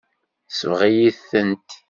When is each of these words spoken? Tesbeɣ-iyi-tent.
Tesbeɣ-iyi-tent. 0.49 1.69